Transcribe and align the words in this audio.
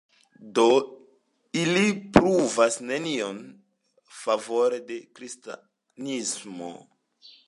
Do 0.57 0.63
ili 1.63 1.83
pruvas 2.15 2.77
nenion 2.91 3.37
favore 4.21 4.79
de 4.89 4.97
kristanismo. 5.19 6.71